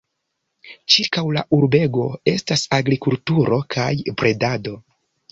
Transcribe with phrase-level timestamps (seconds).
[0.93, 3.91] Ĉirkaŭ la urbego estas agrikulturo kaj
[4.23, 4.75] bredado.